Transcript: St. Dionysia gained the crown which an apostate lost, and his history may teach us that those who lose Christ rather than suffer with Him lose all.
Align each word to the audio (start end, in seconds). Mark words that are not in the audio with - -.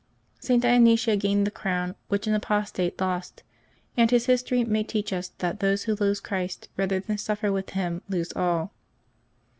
St. 0.39 0.63
Dionysia 0.63 1.15
gained 1.15 1.45
the 1.45 1.51
crown 1.51 1.93
which 2.07 2.25
an 2.25 2.33
apostate 2.33 2.99
lost, 2.99 3.43
and 3.95 4.09
his 4.09 4.25
history 4.25 4.63
may 4.63 4.83
teach 4.83 5.13
us 5.13 5.27
that 5.37 5.59
those 5.59 5.83
who 5.83 5.93
lose 5.93 6.19
Christ 6.19 6.69
rather 6.75 6.99
than 6.99 7.19
suffer 7.19 7.51
with 7.51 7.69
Him 7.69 8.01
lose 8.09 8.33
all. 8.35 8.71